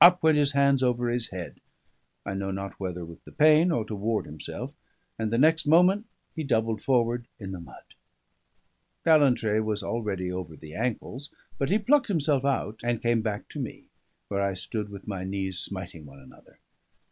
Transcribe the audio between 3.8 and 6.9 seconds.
to ward himself; and the next moment he doubled